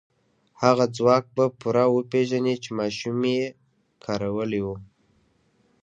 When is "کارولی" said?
4.03-4.61